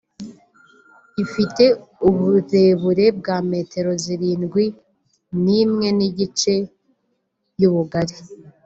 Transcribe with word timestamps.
ifite 1.23 1.63
uburebure 2.07 3.05
bwa 3.19 3.37
metero 3.49 3.91
zirindwi 4.03 4.63
n’imwe 5.43 5.87
n’igice 5.97 6.53
y’ubugari 7.59 8.15